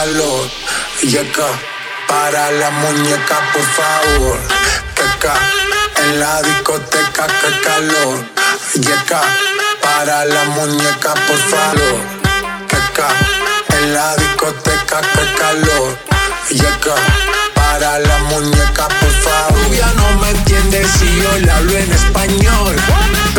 [0.00, 0.48] calor.
[1.02, 1.48] Y acá,
[2.08, 4.38] para la muñeca, por favor.
[4.94, 8.24] Que en la discoteca, que calor.
[8.74, 9.20] Y acá
[9.82, 12.00] para la muñeca, por favor.
[12.80, 13.08] Acá,
[13.76, 15.98] en la discoteca, que calor.
[16.48, 16.96] Y acá,
[17.54, 19.70] para la muñeca, por favor.
[19.70, 22.76] Ya no me entiende si yo le hablo en español.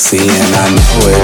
[0.00, 1.19] Sexy and I know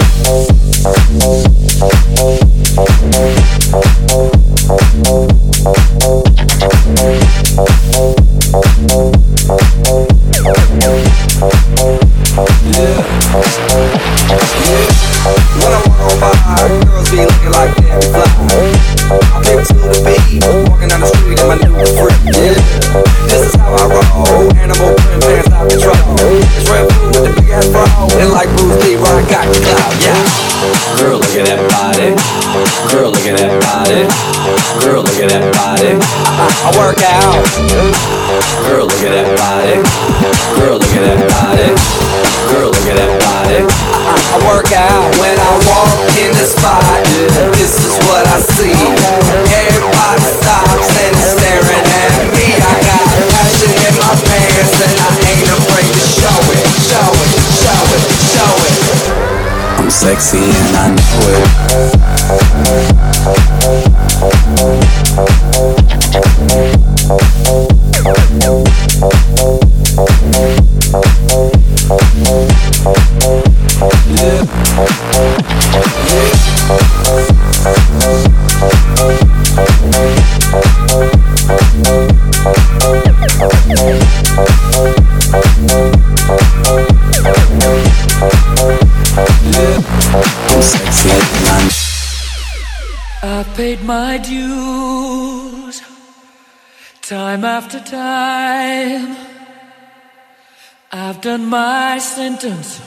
[102.26, 102.80] sentence,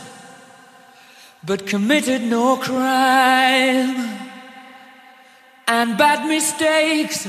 [1.45, 3.95] but committed no crime.
[5.77, 7.19] and bad mistakes.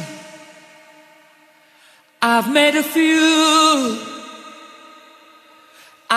[2.23, 3.99] I've made a few.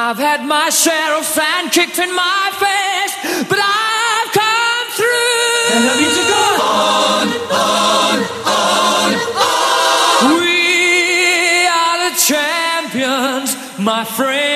[0.06, 3.16] I've had my share of sand kicked in my face,
[3.52, 5.66] but I've come through.
[5.74, 6.46] And I need to go
[6.88, 7.26] on,
[7.68, 8.18] on,
[8.62, 9.10] on,
[9.50, 10.26] on.
[10.40, 14.53] We are the champions, my friends.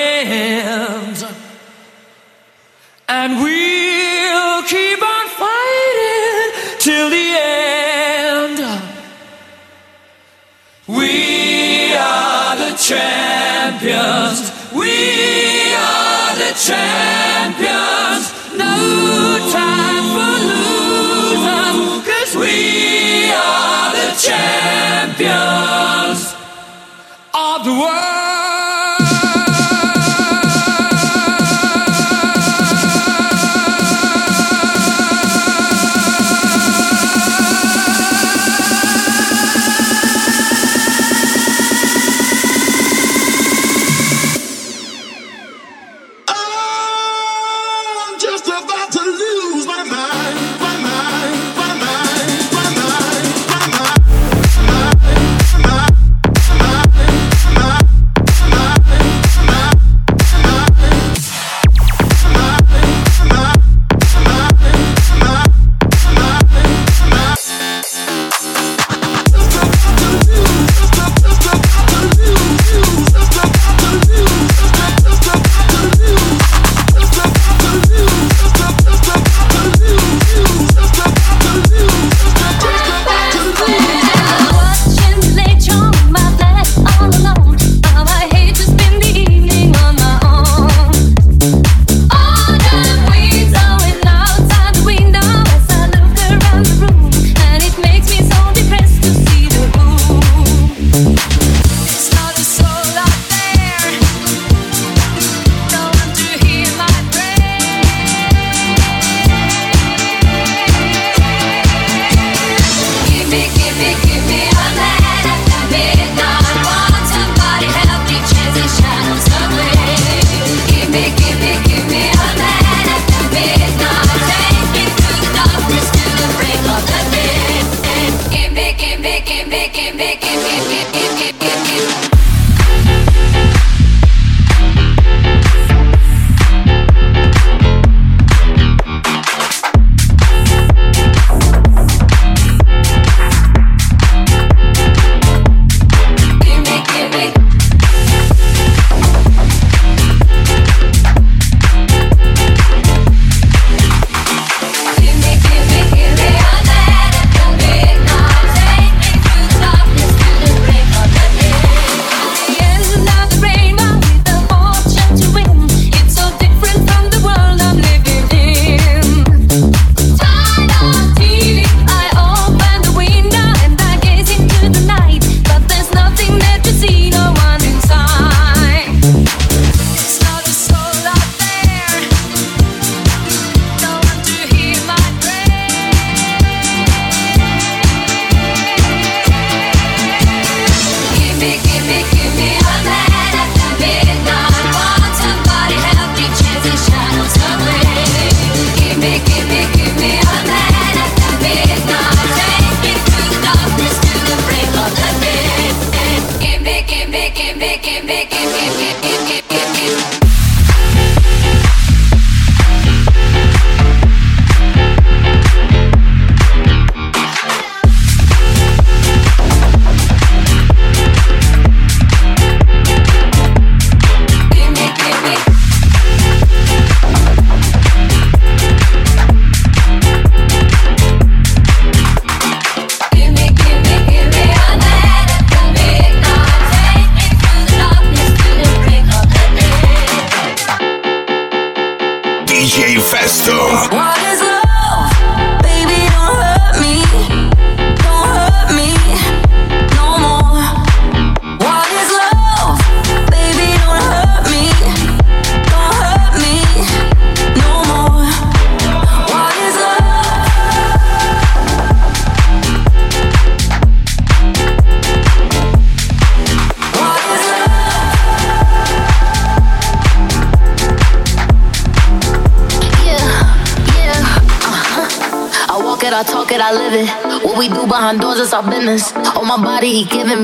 [3.30, 8.58] And we'll keep on fighting till the end.
[10.86, 14.50] We are the champions.
[14.72, 16.97] We are the champions.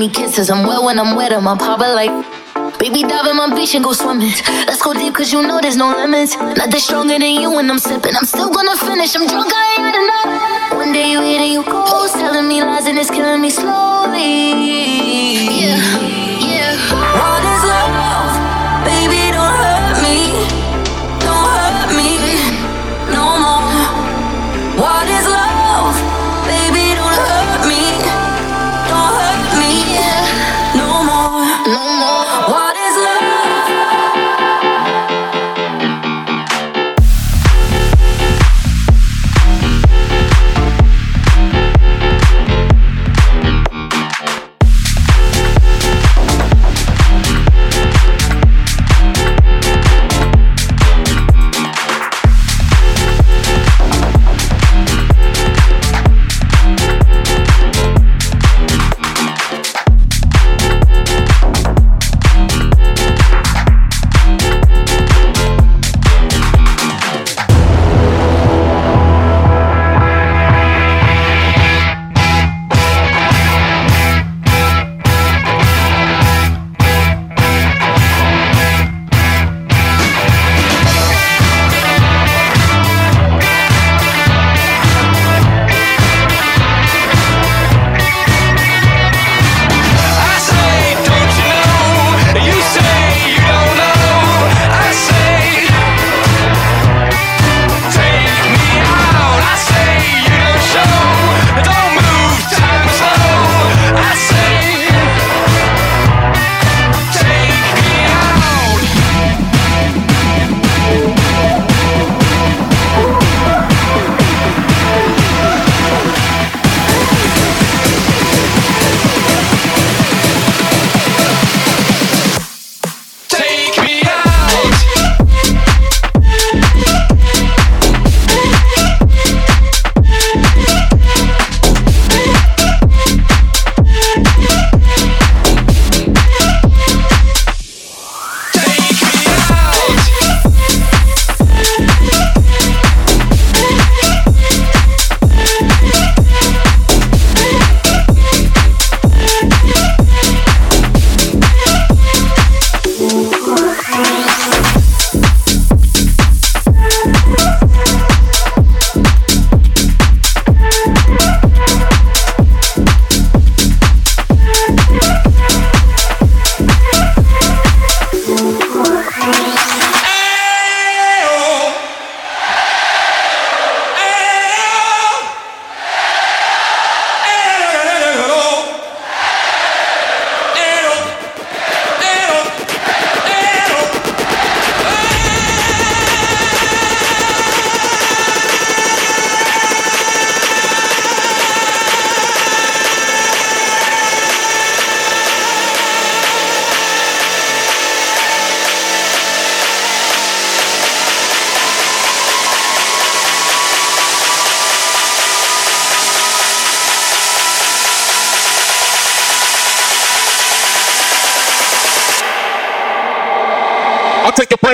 [0.05, 0.49] Me kisses.
[0.49, 2.13] I'm wet when I'm wet, I'm popping like.
[2.79, 4.33] Baby, dive in my beach and go swimming.
[4.67, 6.35] Let's go deep, cause you know there's no limits.
[6.35, 8.15] Nothing stronger than you when I'm sipping.
[8.15, 10.77] I'm still gonna finish, I'm drunk, I ain't had enough.
[10.77, 15.04] One day you hit and you go, telling me lies and it's killing me slowly.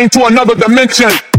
[0.01, 1.30] Brain to another dimension.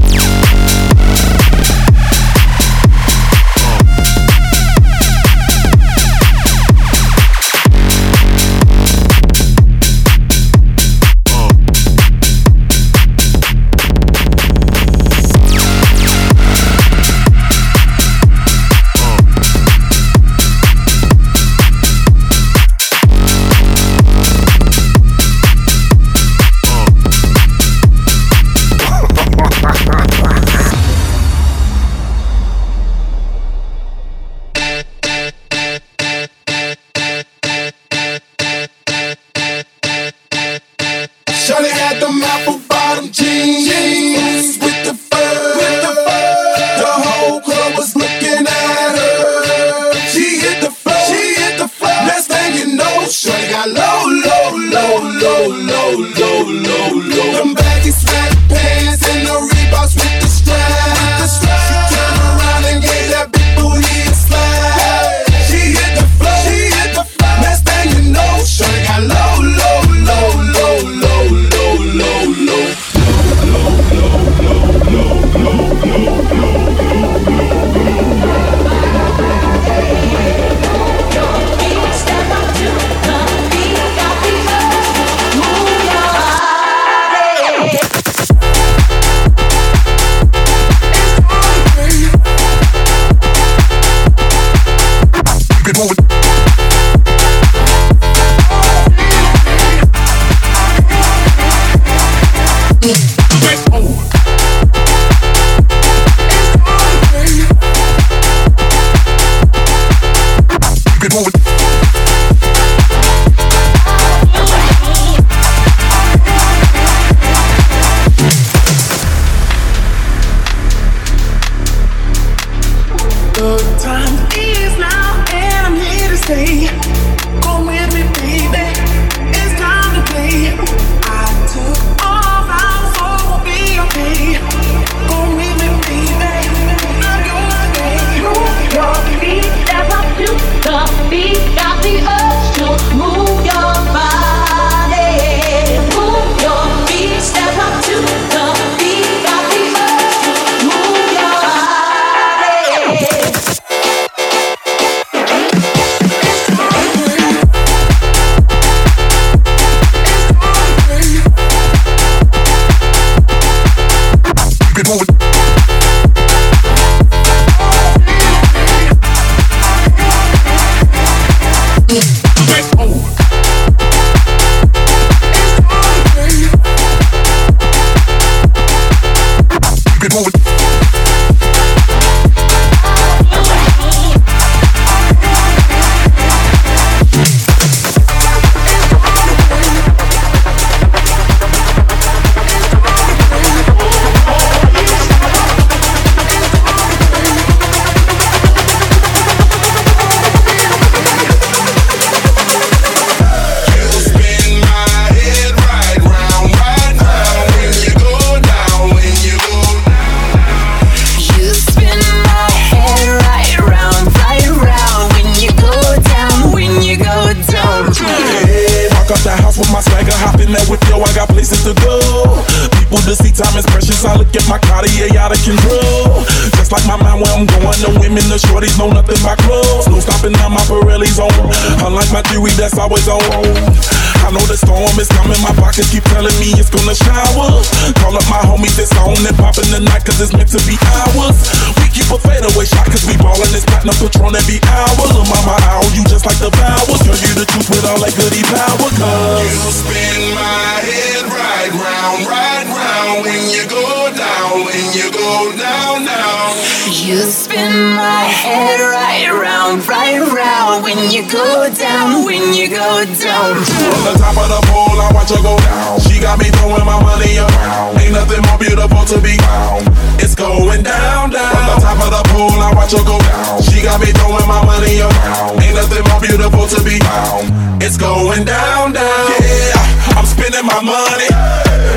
[272.93, 273.63] to go down.
[273.65, 275.57] She got me throwing my money around.
[275.65, 277.49] Ain't nothing more beautiful to be found.
[277.81, 279.29] It's going down, down.
[279.41, 281.29] Yeah, I'm spending my money.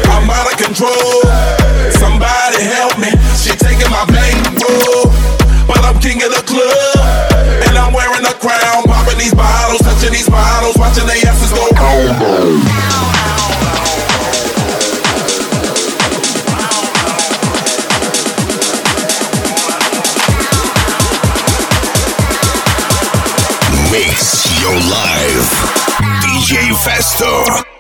[0.08, 1.20] I'm out of control.
[2.00, 3.12] Somebody help me.
[3.36, 5.12] She taking my bankroll.
[5.68, 6.96] But I'm king of the club.
[7.68, 8.88] And I'm wearing a crown.
[8.88, 11.68] Popping these bottles, touching these bottles, watching they asses go.
[11.76, 13.15] Down.
[24.66, 25.46] Radio Live.
[26.22, 27.75] DJ Festo.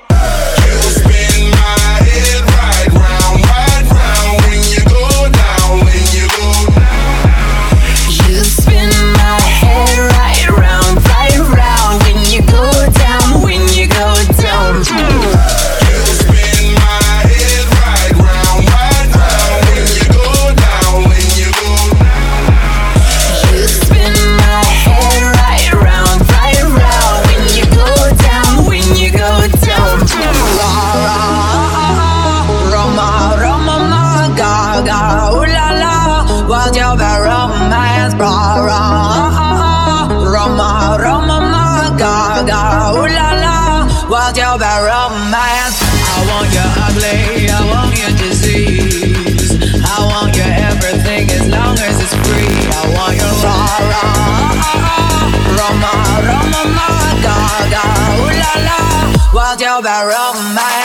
[59.86, 60.85] that roll my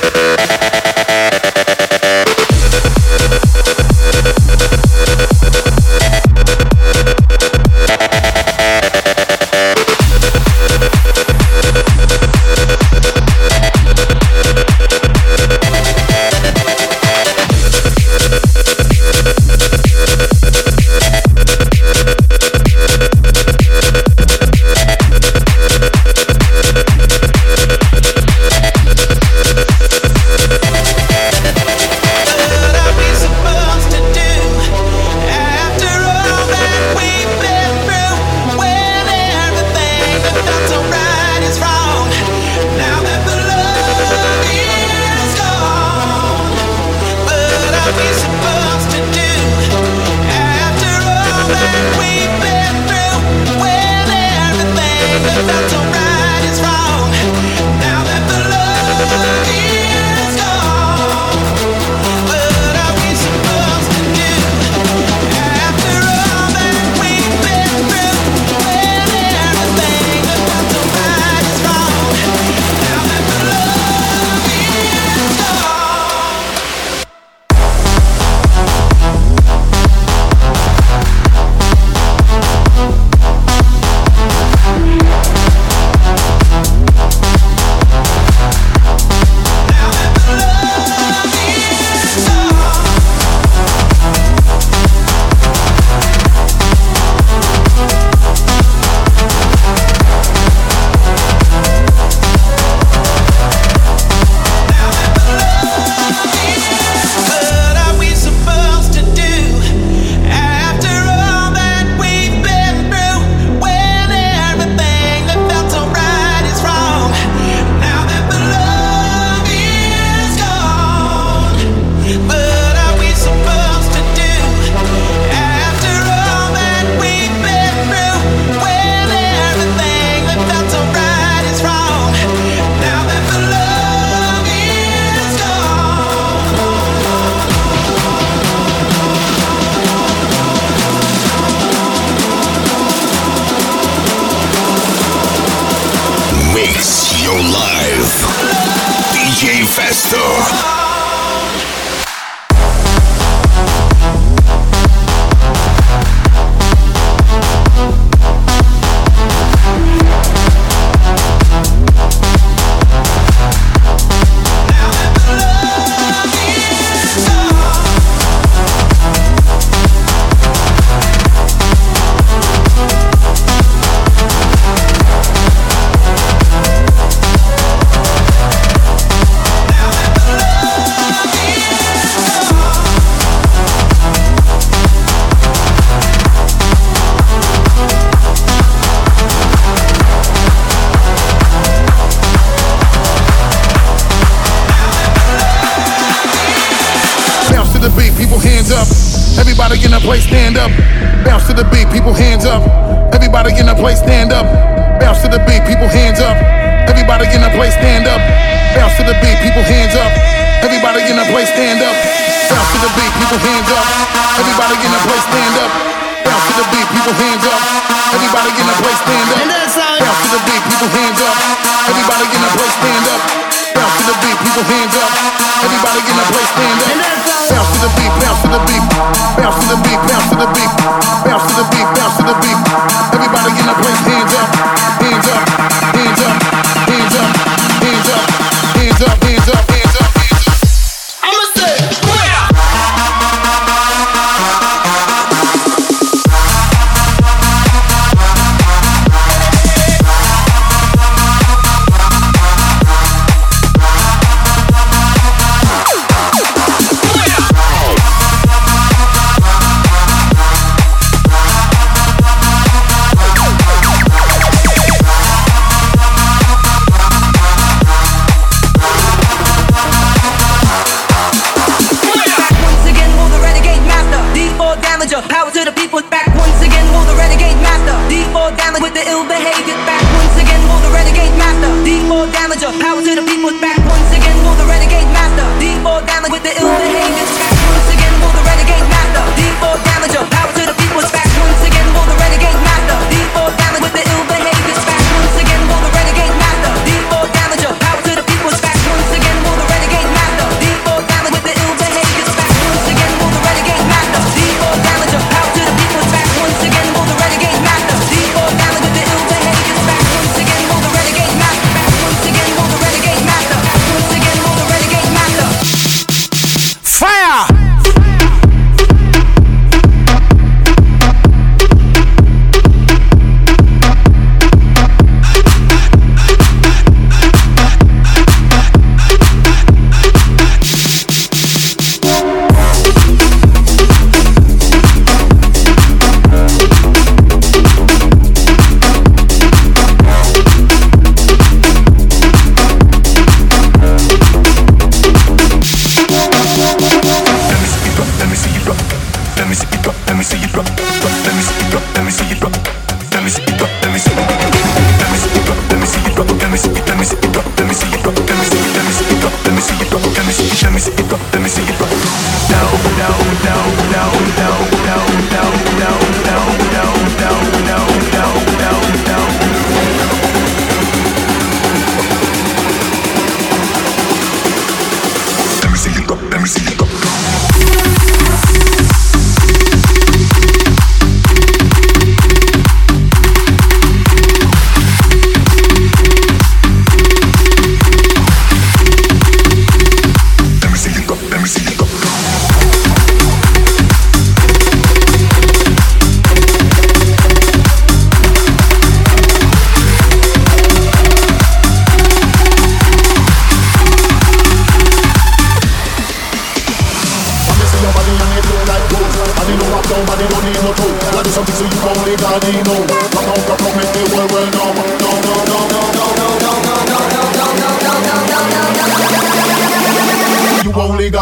[351.31, 352.60] let me see you drop, let me see you drop.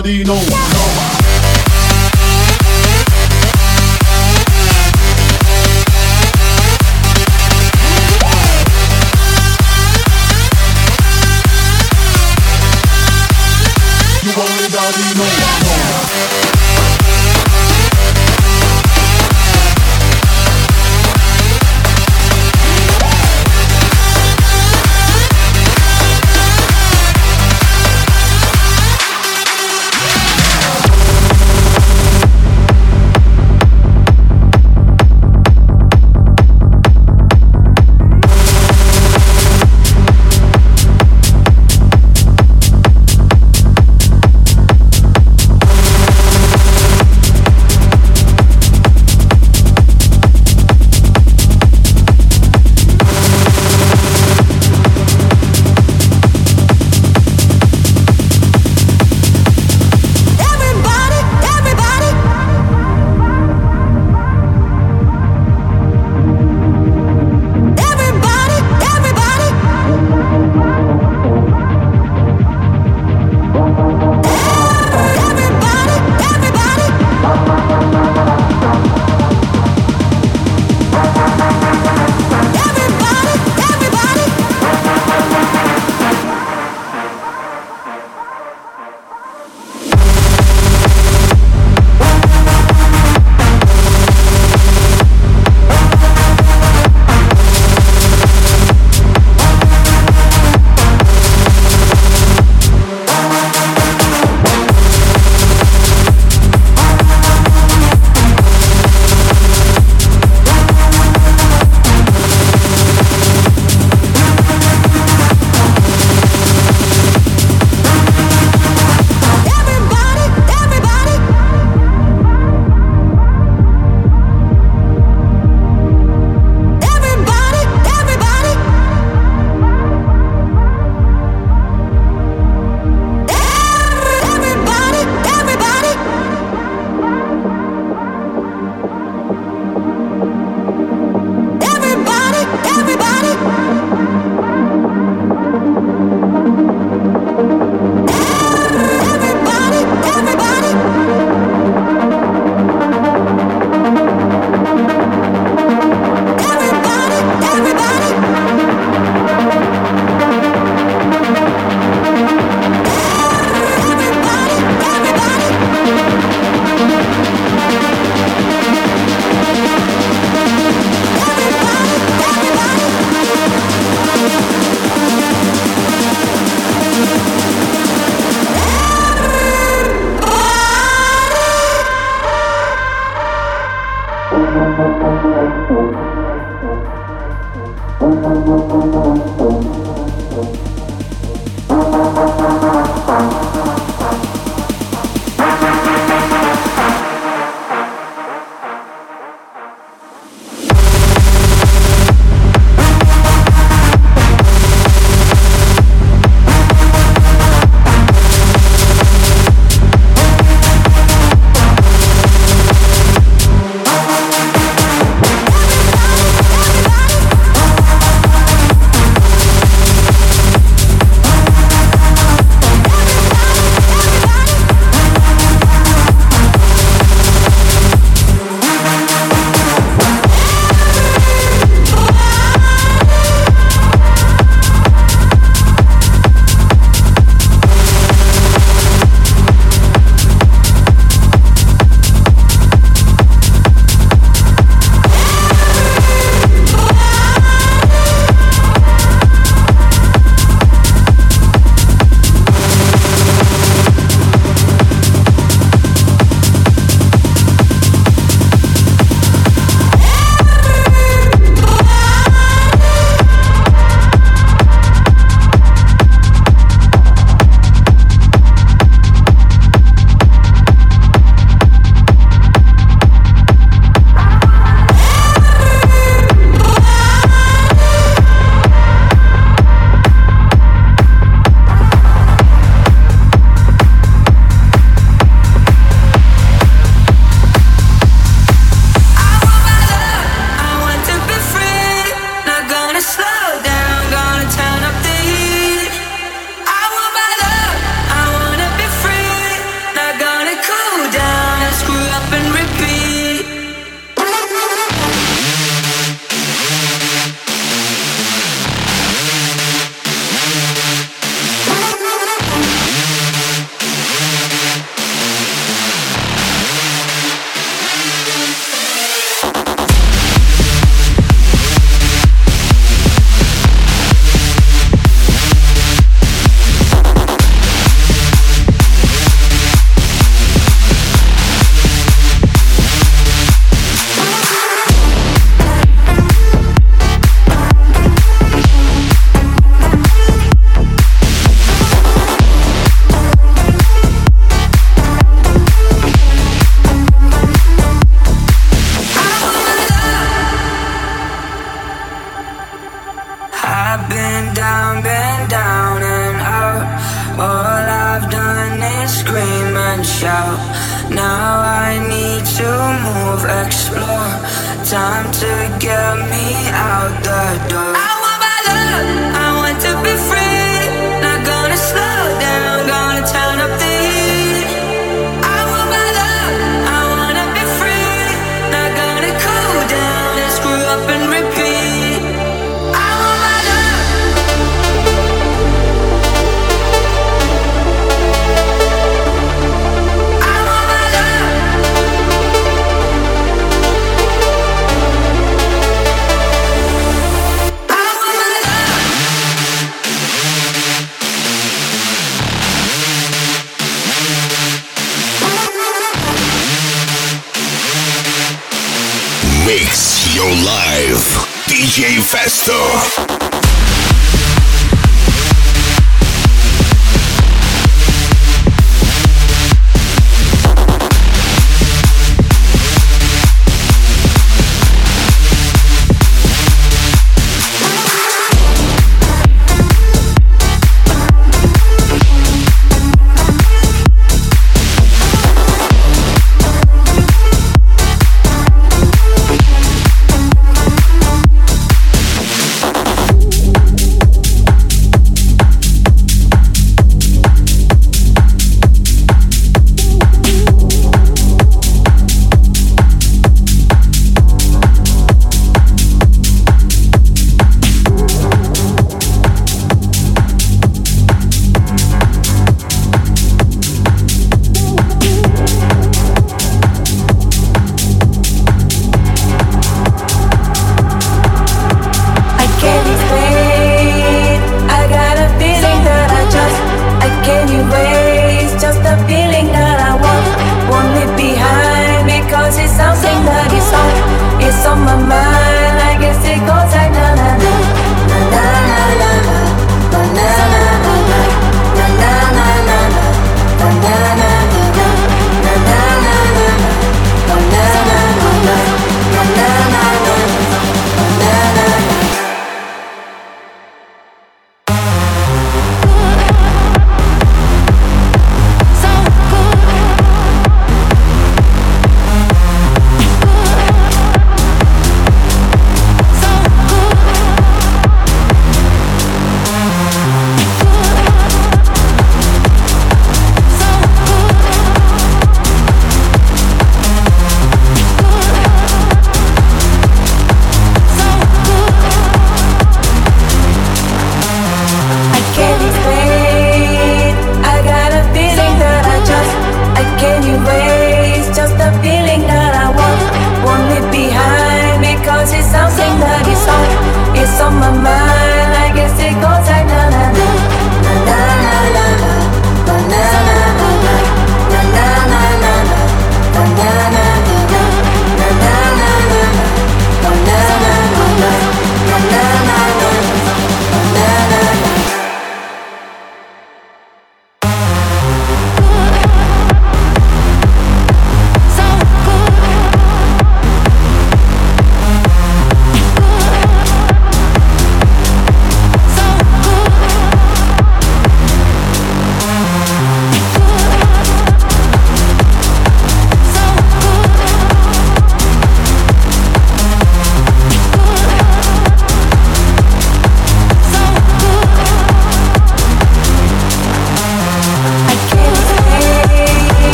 [0.00, 0.39] Ladino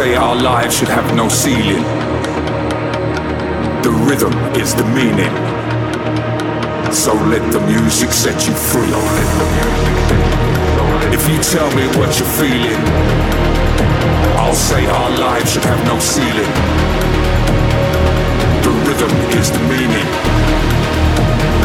[0.00, 1.84] say our lives should have no ceiling.
[3.82, 5.34] The rhythm is the meaning.
[6.90, 8.94] So let the music set you free.
[11.16, 12.80] If you tell me what you're feeling,
[14.40, 16.52] I'll say our lives should have no ceiling.
[18.66, 20.08] The rhythm is the meaning.